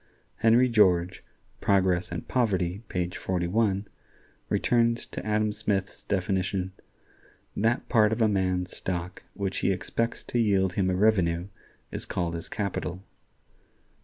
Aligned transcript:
Henry 0.37 0.67
George 0.67 1.23
("Progress 1.59 2.11
and 2.11 2.27
Poverty," 2.27 2.81
page 2.87 3.17
41) 3.17 3.87
returns 4.49 5.05
to 5.05 5.23
Adam 5.23 5.51
Smith's 5.53 6.01
definition: 6.01 6.71
"That 7.55 7.87
part 7.87 8.11
of 8.11 8.19
a 8.19 8.27
man's 8.27 8.75
stock 8.75 9.21
which 9.35 9.59
he 9.59 9.71
expects 9.71 10.23
to 10.23 10.39
yield 10.39 10.73
him 10.73 10.89
a 10.89 10.95
revenue 10.95 11.49
is 11.91 12.07
called 12.07 12.33
his 12.33 12.49
capital." 12.49 13.03